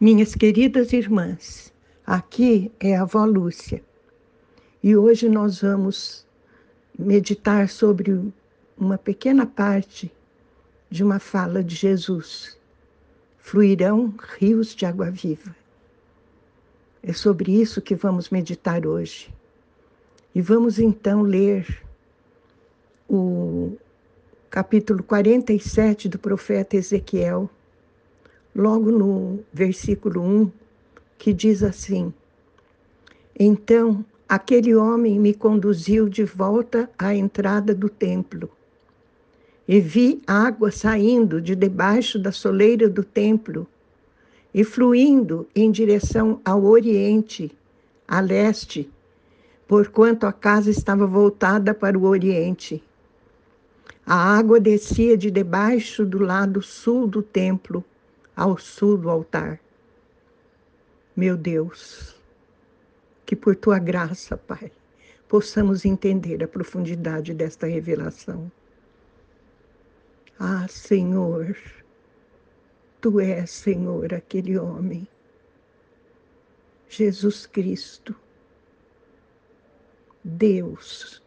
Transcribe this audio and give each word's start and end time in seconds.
Minhas 0.00 0.34
queridas 0.34 0.92
irmãs, 0.92 1.72
aqui 2.04 2.72
é 2.80 2.96
a 2.96 3.02
avó 3.02 3.24
Lúcia 3.24 3.80
e 4.82 4.96
hoje 4.96 5.28
nós 5.28 5.60
vamos 5.60 6.26
meditar 6.98 7.68
sobre 7.68 8.32
uma 8.76 8.98
pequena 8.98 9.46
parte 9.46 10.12
de 10.90 11.04
uma 11.04 11.20
fala 11.20 11.62
de 11.62 11.76
Jesus. 11.76 12.58
Fluirão 13.38 14.12
rios 14.36 14.74
de 14.74 14.84
água 14.84 15.12
viva. 15.12 15.54
É 17.00 17.12
sobre 17.12 17.52
isso 17.52 17.80
que 17.80 17.94
vamos 17.94 18.30
meditar 18.30 18.84
hoje. 18.88 19.32
E 20.34 20.40
vamos 20.40 20.80
então 20.80 21.22
ler 21.22 21.82
o 23.08 23.76
capítulo 24.50 25.04
47 25.04 26.08
do 26.08 26.18
profeta 26.18 26.76
Ezequiel, 26.76 27.48
logo 28.54 28.90
no 28.90 29.40
versículo 29.52 30.22
1, 30.22 30.50
que 31.18 31.32
diz 31.32 31.62
assim: 31.62 32.12
Então 33.38 34.04
aquele 34.28 34.74
homem 34.74 35.18
me 35.18 35.34
conduziu 35.34 36.08
de 36.08 36.24
volta 36.24 36.88
à 36.98 37.14
entrada 37.14 37.74
do 37.74 37.88
templo. 37.88 38.48
E 39.66 39.80
vi 39.80 40.22
água 40.26 40.70
saindo 40.70 41.40
de 41.40 41.56
debaixo 41.56 42.18
da 42.18 42.30
soleira 42.30 42.88
do 42.88 43.02
templo 43.02 43.66
e 44.52 44.62
fluindo 44.62 45.48
em 45.54 45.70
direção 45.70 46.40
ao 46.44 46.64
oriente, 46.64 47.50
a 48.06 48.20
leste, 48.20 48.88
porquanto 49.66 50.26
a 50.26 50.32
casa 50.32 50.70
estava 50.70 51.06
voltada 51.06 51.72
para 51.72 51.98
o 51.98 52.04
oriente. 52.04 52.82
A 54.06 54.36
água 54.36 54.60
descia 54.60 55.16
de 55.16 55.30
debaixo 55.30 56.04
do 56.04 56.18
lado 56.18 56.60
sul 56.60 57.06
do 57.06 57.22
templo 57.22 57.82
ao 58.36 58.58
sul 58.58 58.96
do 58.96 59.10
altar. 59.10 59.60
Meu 61.16 61.36
Deus, 61.36 62.16
que 63.24 63.36
por 63.36 63.54
tua 63.56 63.78
graça, 63.78 64.36
Pai, 64.36 64.70
possamos 65.28 65.84
entender 65.84 66.42
a 66.42 66.48
profundidade 66.48 67.32
desta 67.32 67.66
revelação. 67.66 68.50
Ah, 70.38 70.66
Senhor, 70.68 71.56
Tu 73.00 73.20
és, 73.20 73.50
Senhor, 73.50 74.14
aquele 74.14 74.58
homem. 74.58 75.06
Jesus 76.88 77.44
Cristo, 77.44 78.14
Deus, 80.24 81.22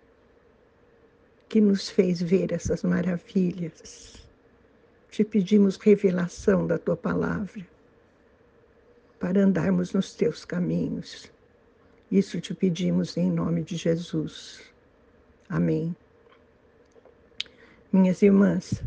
que 1.47 1.61
nos 1.61 1.87
fez 1.87 2.19
ver 2.19 2.51
essas 2.51 2.81
maravilhas. 2.81 4.26
Te 5.09 5.23
pedimos 5.23 5.77
revelação 5.77 6.67
da 6.67 6.77
tua 6.77 6.97
palavra 6.97 7.65
para 9.19 9.43
andarmos 9.43 9.93
nos 9.93 10.13
teus 10.13 10.45
caminhos. 10.45 11.31
Isso 12.11 12.39
te 12.39 12.53
pedimos 12.53 13.17
em 13.17 13.31
nome 13.31 13.63
de 13.63 13.75
Jesus. 13.75 14.61
Amém. 15.49 15.95
Minhas 17.91 18.21
irmãs, 18.21 18.83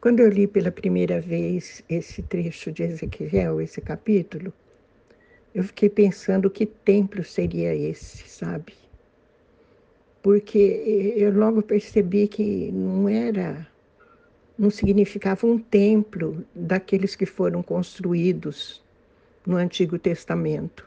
quando 0.00 0.20
eu 0.20 0.28
li 0.28 0.46
pela 0.46 0.70
primeira 0.70 1.20
vez 1.20 1.84
esse 1.88 2.22
trecho 2.22 2.72
de 2.72 2.82
Ezequiel, 2.82 3.60
esse 3.60 3.80
capítulo, 3.80 4.52
eu 5.54 5.62
fiquei 5.64 5.90
pensando 5.90 6.50
que 6.50 6.64
templo 6.64 7.22
seria 7.22 7.74
esse, 7.74 8.28
sabe? 8.28 8.72
Porque 10.22 11.14
eu 11.16 11.32
logo 11.32 11.62
percebi 11.62 12.26
que 12.26 12.72
não 12.72 13.08
era, 13.08 13.66
não 14.58 14.70
significava 14.70 15.46
um 15.46 15.58
templo 15.58 16.44
daqueles 16.54 17.16
que 17.16 17.26
foram 17.26 17.62
construídos 17.62 18.82
no 19.46 19.56
Antigo 19.56 19.98
Testamento. 19.98 20.86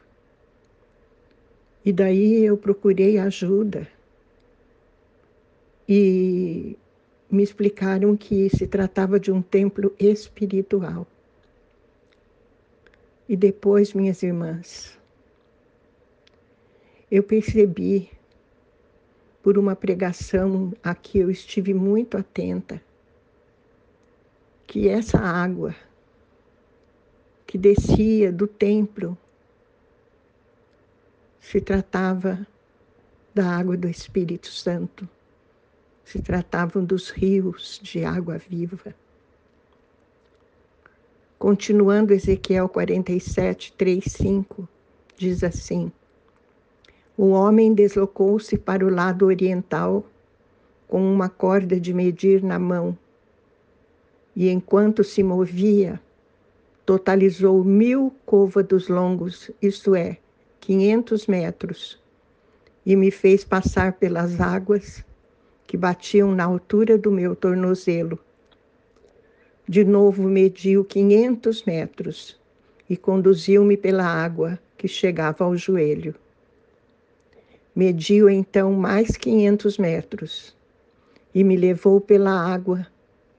E 1.84 1.92
daí 1.92 2.44
eu 2.44 2.58
procurei 2.58 3.18
ajuda. 3.18 3.88
E 5.88 6.78
me 7.30 7.44
explicaram 7.44 8.16
que 8.16 8.50
se 8.50 8.66
tratava 8.66 9.20
de 9.20 9.32
um 9.32 9.42
templo 9.42 9.94
espiritual. 10.00 11.06
E 13.28 13.36
depois, 13.36 13.94
minhas 13.94 14.22
irmãs, 14.24 14.98
eu 17.12 17.24
percebi, 17.24 18.10
por 19.44 19.58
uma 19.58 19.76
pregação 19.76 20.74
a 20.84 20.96
que 20.96 21.20
eu 21.20 21.30
estive 21.30 21.74
muito 21.74 22.18
atenta, 22.18 22.82
que 24.68 24.88
essa 24.88 25.20
água 25.20 25.76
que 27.46 27.58
descia 27.58 28.32
do 28.32 28.48
templo 28.48 29.18
se 31.40 31.62
tratava 31.62 32.46
da 33.34 33.58
água 33.58 33.78
do 33.78 33.88
Espírito 33.88 34.48
Santo 34.48 35.08
se 36.06 36.22
tratavam 36.22 36.86
dos 36.86 37.10
rios 37.10 37.80
de 37.82 38.06
água 38.06 38.38
viva. 38.38 38.96
Continuando 41.38 42.14
Ezequiel 42.14 42.70
47, 42.70 43.74
3, 43.74 44.04
5, 44.06 44.70
diz 45.18 45.44
assim: 45.44 45.92
O 47.18 47.30
homem 47.30 47.74
deslocou-se 47.74 48.58
para 48.58 48.86
o 48.86 48.90
lado 48.90 49.26
oriental 49.26 50.06
com 50.88 51.02
uma 51.12 51.28
corda 51.28 51.80
de 51.80 51.94
medir 51.94 52.44
na 52.44 52.60
mão, 52.60 52.98
e 54.36 54.50
enquanto 54.50 55.04
se 55.04 55.24
movia, 55.24 56.00
totalizou 56.86 57.64
mil 57.64 58.14
côvados 58.26 58.90
longos, 58.90 59.50
isto 59.62 59.96
é, 59.96 60.18
500 60.60 61.28
metros, 61.28 62.00
e 62.86 62.96
me 62.96 63.10
fez 63.10 63.44
passar 63.44 63.94
pelas 63.94 64.40
águas 64.42 65.04
que 65.66 65.78
batiam 65.78 66.34
na 66.34 66.44
altura 66.44 66.98
do 66.98 67.12
meu 67.12 67.36
tornozelo. 67.36 68.20
De 69.68 69.84
novo 69.84 70.24
mediu 70.24 70.86
500 70.86 71.64
metros 71.64 72.40
e 72.88 72.96
conduziu-me 72.96 73.76
pela 73.76 74.06
água 74.06 74.60
que 74.78 74.88
chegava 74.88 75.44
ao 75.44 75.58
joelho. 75.58 76.14
Mediu 77.76 78.30
então 78.30 78.74
mais 78.74 79.18
500 79.18 79.78
metros 79.80 80.56
e 81.34 81.44
me 81.44 81.58
levou 81.58 82.00
pela 82.00 82.32
água 82.32 82.86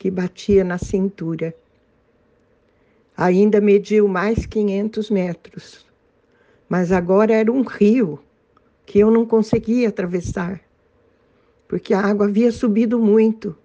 que 0.07 0.11
batia 0.13 0.63
na 0.63 0.79
cintura. 0.79 1.53
Ainda 3.17 3.61
mediu 3.61 4.07
mais 4.07 4.47
500 4.47 5.11
metros, 5.11 5.85
mas 6.69 6.93
agora 6.93 7.35
era 7.35 7.51
um 7.51 7.63
rio 7.63 8.21
que 8.85 9.01
eu 9.01 9.11
não 9.11 9.27
conseguia 9.27 9.89
atravessar 9.89 10.61
porque 11.67 11.93
a 11.93 12.01
água 12.01 12.27
havia 12.27 12.53
subido 12.53 13.01
muito 13.01 13.59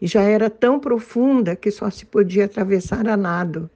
e 0.00 0.06
já 0.08 0.22
era 0.22 0.50
tão 0.50 0.80
profunda 0.80 1.54
que 1.54 1.70
só 1.70 1.88
se 1.90 2.04
podia 2.04 2.46
atravessar 2.46 3.06
a 3.06 3.16
nado. 3.16 3.70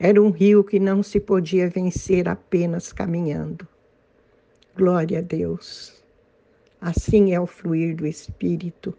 Era 0.00 0.20
um 0.20 0.30
rio 0.30 0.64
que 0.64 0.80
não 0.80 1.00
se 1.00 1.20
podia 1.20 1.70
vencer 1.70 2.28
apenas 2.28 2.92
caminhando. 2.92 3.68
Glória 4.76 5.20
a 5.20 5.22
Deus. 5.22 6.02
Assim 6.80 7.32
é 7.32 7.40
o 7.40 7.46
fluir 7.46 7.94
do 7.94 8.04
Espírito. 8.04 8.92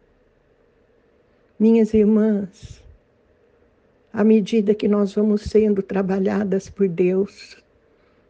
Minhas 1.59 1.91
irmãs, 1.93 2.83
à 4.13 4.23
medida 4.23 4.75
que 4.75 4.87
nós 4.87 5.15
vamos 5.15 5.41
sendo 5.41 5.81
trabalhadas 5.81 6.69
por 6.69 6.87
Deus, 6.87 7.57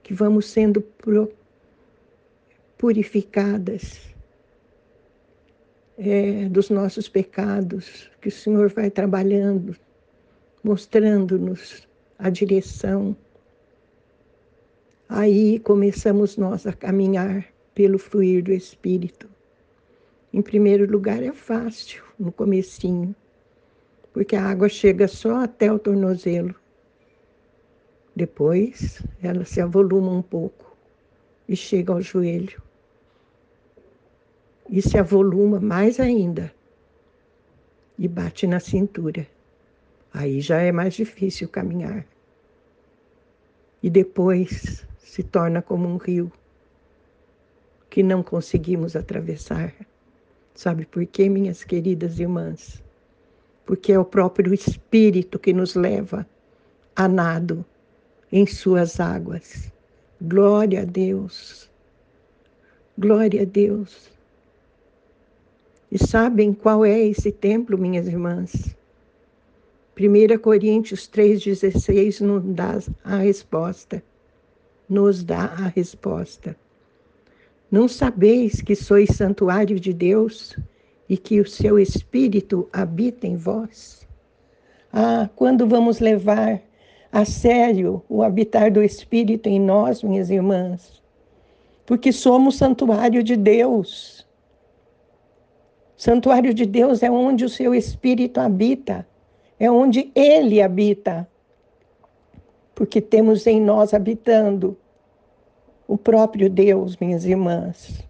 que 0.01 0.13
vamos 0.13 0.45
sendo 0.45 0.81
purificadas, 2.77 3.99
é, 5.97 6.47
dos 6.47 6.69
nossos 6.69 7.09
pecados, 7.09 8.09
que 8.21 8.29
o 8.29 8.31
Senhor 8.31 8.69
vai 8.69 8.89
trabalhando, 8.89 9.75
mostrando-nos 10.63 11.85
a 12.17 12.29
direção. 12.29 13.13
Aí 15.09 15.59
começamos 15.59 16.37
nós 16.37 16.65
a 16.65 16.71
caminhar 16.71 17.45
pelo 17.75 17.99
fluir 17.99 18.41
do 18.41 18.53
Espírito. 18.53 19.27
Em 20.31 20.41
primeiro 20.41 20.89
lugar 20.89 21.21
é 21.21 21.33
fácil, 21.33 22.06
no 22.19 22.31
comecinho, 22.31 23.15
porque 24.13 24.35
a 24.35 24.45
água 24.45 24.69
chega 24.69 25.07
só 25.07 25.43
até 25.43 25.71
o 25.71 25.79
tornozelo. 25.79 26.55
Depois 28.15 29.01
ela 29.21 29.45
se 29.45 29.61
avoluma 29.61 30.11
um 30.11 30.21
pouco 30.21 30.75
e 31.47 31.55
chega 31.55 31.93
ao 31.93 32.01
joelho 32.01 32.61
e 34.69 34.81
se 34.81 34.97
avoluma 34.97 35.59
mais 35.59 35.99
ainda 35.99 36.53
e 37.97 38.07
bate 38.07 38.45
na 38.45 38.59
cintura. 38.59 39.27
Aí 40.13 40.41
já 40.41 40.59
é 40.59 40.71
mais 40.71 40.93
difícil 40.93 41.47
caminhar. 41.47 42.05
E 43.81 43.89
depois 43.89 44.85
se 44.99 45.23
torna 45.23 45.61
como 45.61 45.87
um 45.87 45.97
rio 45.97 46.31
que 47.89 48.03
não 48.03 48.21
conseguimos 48.21 48.95
atravessar. 48.95 49.73
Sabe 50.57 50.87
por 50.87 51.05
quê, 51.05 51.29
minhas 51.29 51.63
queridas 51.63 52.19
irmãs? 52.19 52.81
Porque 53.63 53.93
é 53.93 53.99
o 53.99 54.03
próprio 54.03 54.51
Espírito 54.55 55.37
que 55.37 55.53
nos 55.53 55.75
leva 55.75 56.27
a 56.95 57.07
nado 57.07 57.63
em 58.31 58.43
suas 58.47 58.99
águas. 58.99 59.71
Glória 60.19 60.81
a 60.81 60.83
Deus. 60.83 61.69
Glória 62.97 63.43
a 63.43 63.45
Deus. 63.45 64.09
E 65.91 65.99
sabem 65.99 66.51
qual 66.55 66.83
é 66.83 67.01
esse 67.01 67.31
templo, 67.31 67.77
minhas 67.77 68.07
irmãs? 68.07 68.75
1 69.95 70.39
Coríntios 70.39 71.07
3,16 71.07 72.19
nos 72.21 72.43
dá 72.43 72.79
a 73.03 73.17
resposta. 73.17 74.03
Nos 74.89 75.23
dá 75.23 75.43
a 75.43 75.67
resposta. 75.67 76.57
Não 77.69 77.87
sabeis 77.89 78.61
que 78.61 78.75
sois 78.75 79.09
santuário 79.09 79.77
de 79.77 79.91
Deus 79.91 80.55
e 81.09 81.17
que 81.17 81.41
o 81.41 81.47
seu 81.47 81.77
Espírito 81.77 82.69
habita 82.71 83.27
em 83.27 83.35
vós? 83.35 84.07
Ah, 84.91 85.29
quando 85.35 85.67
vamos 85.67 85.99
levar 85.99 86.61
a 87.11 87.25
sério 87.25 88.01
o 88.07 88.23
habitar 88.23 88.71
do 88.71 88.81
Espírito 88.81 89.49
em 89.49 89.59
nós, 89.59 90.01
minhas 90.01 90.29
irmãs? 90.29 91.03
Porque 91.85 92.13
somos 92.13 92.55
santuário 92.55 93.21
de 93.21 93.35
Deus. 93.35 94.25
Santuário 95.97 96.53
de 96.53 96.65
Deus 96.65 97.03
é 97.03 97.11
onde 97.11 97.43
o 97.43 97.49
seu 97.49 97.75
Espírito 97.75 98.39
habita, 98.39 99.05
é 99.59 99.69
onde 99.69 100.09
ele 100.15 100.61
habita. 100.61 101.27
Porque 102.73 103.01
temos 103.01 103.45
em 103.45 103.59
nós 103.59 103.93
habitando 103.93 104.77
o 105.87 105.97
próprio 105.97 106.49
Deus, 106.49 106.97
minhas 106.97 107.23
irmãs. 107.23 108.03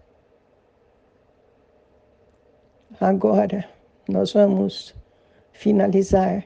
Agora, 3.00 3.64
nós 4.08 4.32
vamos 4.32 4.94
finalizar 5.52 6.44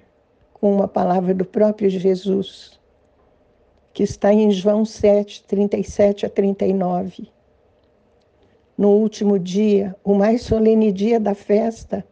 com 0.52 0.74
uma 0.74 0.86
palavra 0.86 1.32
do 1.34 1.44
próprio 1.44 1.88
Jesus, 1.88 2.78
que 3.94 4.02
está 4.02 4.32
em 4.32 4.50
João 4.50 4.84
7, 4.84 5.44
37 5.44 6.26
a 6.26 6.28
39. 6.28 7.30
No 8.76 8.90
último 8.90 9.38
dia, 9.38 9.96
o 10.04 10.14
mais 10.14 10.42
solene 10.42 10.92
dia 10.92 11.18
da 11.18 11.34
festa, 11.34 12.04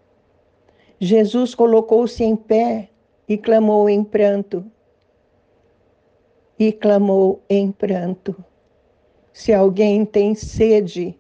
Jesus 0.99 1.55
colocou-se 1.55 2.23
em 2.25 2.37
pé 2.37 2.89
e 3.29 3.37
clamou 3.37 3.89
em 3.89 4.03
pranto. 4.03 4.65
E 6.59 6.73
clamou 6.73 7.43
em 7.49 7.73
pranto. 7.73 8.37
Se 9.33 9.53
alguém 9.53 10.05
tem 10.05 10.35
sede, 10.35 11.17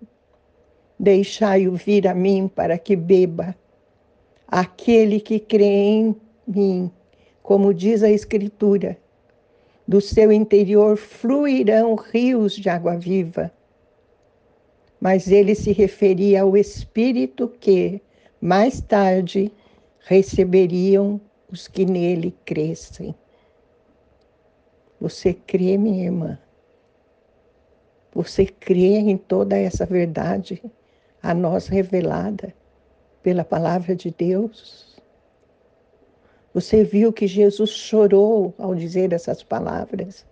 deixai-o 0.98 1.72
vir 1.72 2.06
a 2.06 2.14
mim 2.14 2.48
para 2.48 2.76
que 2.78 2.94
beba. 2.96 3.54
Aquele 4.46 5.20
que 5.20 5.38
crê 5.38 5.64
em 5.64 6.16
mim, 6.46 6.90
como 7.42 7.72
diz 7.72 8.02
a 8.02 8.10
Escritura, 8.10 8.98
do 9.86 10.00
seu 10.00 10.30
interior 10.30 10.96
fluirão 10.96 11.94
rios 11.94 12.54
de 12.54 12.68
água 12.68 12.96
viva. 12.96 13.50
Mas 15.00 15.30
ele 15.30 15.54
se 15.54 15.72
referia 15.72 16.42
ao 16.42 16.56
Espírito 16.56 17.48
que, 17.48 18.00
mais 18.40 18.80
tarde, 18.80 19.50
receberiam 20.00 21.20
os 21.50 21.66
que 21.66 21.84
nele 21.84 22.34
crescem. 22.44 23.14
Você 25.00 25.32
crê, 25.32 25.78
minha 25.78 26.04
irmã? 26.04 26.38
Você 28.22 28.44
crê 28.44 28.98
em 28.98 29.16
toda 29.16 29.56
essa 29.56 29.86
verdade 29.86 30.62
a 31.22 31.32
nós 31.32 31.68
revelada 31.68 32.54
pela 33.22 33.42
palavra 33.42 33.96
de 33.96 34.10
Deus? 34.10 35.00
Você 36.52 36.84
viu 36.84 37.14
que 37.14 37.26
Jesus 37.26 37.70
chorou 37.70 38.54
ao 38.58 38.74
dizer 38.74 39.14
essas 39.14 39.42
palavras? 39.42 40.26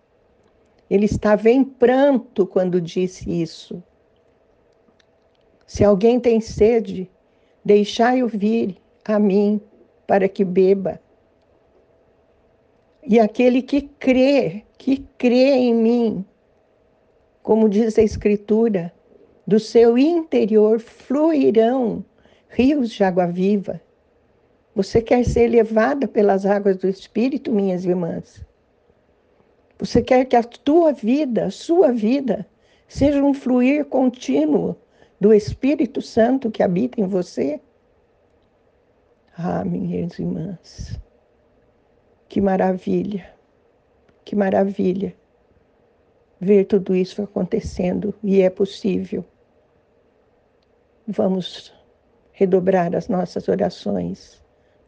Ele 0.91 1.07
estava 1.07 1.49
em 1.49 1.65
pranto 1.65 2.47
quando 2.47 2.79
disse 2.79 3.31
isso. 3.31 3.83
Se 5.67 5.83
alguém 5.83 6.21
tem 6.21 6.43
sede, 6.43 7.11
deixai-o 7.65 8.29
vir 8.29 8.77
a 9.03 9.19
mim 9.19 9.63
para 10.07 10.29
que 10.29 10.45
beba. 10.45 11.01
E 13.03 13.19
aquele 13.19 13.63
que 13.63 13.81
crê, 13.81 14.67
que 14.77 14.99
crê 15.17 15.55
em 15.55 15.75
mim, 15.75 16.27
como 17.49 17.67
diz 17.67 17.99
a 17.99 18.03
Escritura, 18.03 18.93
do 19.47 19.59
seu 19.59 19.97
interior 19.97 20.79
fluirão 20.79 22.05
rios 22.51 22.91
de 22.91 23.03
água 23.03 23.27
viva. 23.27 23.81
Você 24.75 25.01
quer 25.01 25.25
ser 25.25 25.49
levada 25.49 26.07
pelas 26.07 26.45
águas 26.45 26.77
do 26.77 26.87
Espírito, 26.87 27.51
minhas 27.51 27.87
irmãs? 27.87 28.45
Você 29.79 30.03
quer 30.03 30.27
que 30.27 30.37
a 30.37 30.43
tua 30.43 30.93
vida, 30.93 31.47
a 31.47 31.51
sua 31.51 31.91
vida, 31.91 32.47
seja 32.87 33.25
um 33.25 33.33
fluir 33.33 33.87
contínuo 33.87 34.77
do 35.19 35.33
Espírito 35.33 36.03
Santo 36.03 36.51
que 36.51 36.63
habita 36.63 37.01
em 37.01 37.07
você? 37.07 37.63
Ah, 39.39 39.65
minhas 39.65 40.19
irmãs, 40.19 41.01
que 42.29 42.43
maravilha, 42.43 43.27
que 44.23 44.37
maravilha 44.37 45.17
ver 46.41 46.65
tudo 46.65 46.95
isso 46.95 47.23
acontecendo 47.23 48.15
e 48.23 48.41
é 48.41 48.51
possível. 48.51 49.25
Vamos 51.07 51.73
redobrar 52.33 52.95
as 52.95 53.09
nossas 53.09 53.49
orações, 53.49 54.43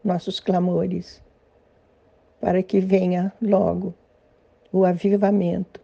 nossos 0.04 0.38
clamores, 0.38 1.22
para 2.40 2.62
que 2.62 2.80
venha 2.80 3.32
logo 3.42 3.94
o 4.72 4.84
avivamento 4.84 5.80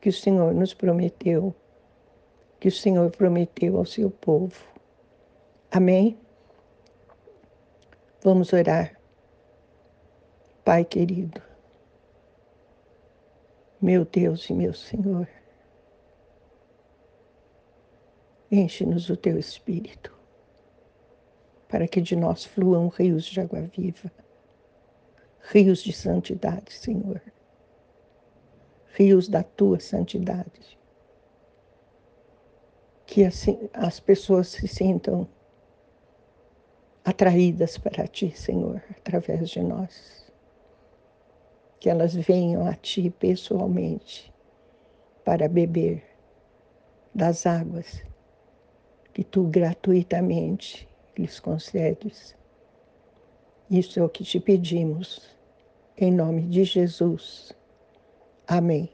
que 0.00 0.08
o 0.08 0.12
Senhor 0.12 0.54
nos 0.54 0.74
prometeu, 0.74 1.54
que 2.60 2.68
o 2.68 2.72
Senhor 2.72 3.10
prometeu 3.10 3.78
ao 3.78 3.86
seu 3.86 4.10
povo. 4.10 4.62
Amém? 5.70 6.16
Vamos 8.22 8.52
orar. 8.52 8.94
Pai 10.64 10.84
querido, 10.84 11.42
meu 13.84 14.06
Deus 14.06 14.48
e 14.48 14.54
meu 14.54 14.72
Senhor. 14.72 15.28
Enche-nos 18.50 19.10
o 19.10 19.16
teu 19.16 19.38
espírito, 19.38 20.10
para 21.68 21.86
que 21.86 22.00
de 22.00 22.16
nós 22.16 22.46
fluam 22.46 22.88
rios 22.88 23.26
de 23.26 23.38
água 23.42 23.60
viva, 23.60 24.10
rios 25.50 25.82
de 25.82 25.92
santidade, 25.92 26.72
Senhor, 26.72 27.20
rios 28.94 29.28
da 29.28 29.42
tua 29.42 29.78
santidade. 29.78 30.78
Que 33.04 33.22
assim 33.22 33.68
as 33.74 34.00
pessoas 34.00 34.48
se 34.48 34.66
sintam 34.66 35.28
atraídas 37.04 37.76
para 37.76 38.06
ti, 38.06 38.30
Senhor, 38.34 38.82
através 38.96 39.50
de 39.50 39.62
nós 39.62 40.23
que 41.84 41.90
elas 41.90 42.14
venham 42.14 42.66
a 42.66 42.72
ti 42.72 43.10
pessoalmente 43.10 44.32
para 45.22 45.46
beber 45.46 46.02
das 47.14 47.44
águas 47.44 48.02
que 49.12 49.22
tu 49.22 49.44
gratuitamente 49.48 50.88
lhes 51.14 51.38
concedes. 51.38 52.34
Isso 53.70 54.00
é 54.00 54.02
o 54.02 54.08
que 54.08 54.24
te 54.24 54.40
pedimos, 54.40 55.28
em 55.98 56.10
nome 56.10 56.48
de 56.48 56.64
Jesus. 56.64 57.52
Amém. 58.46 58.88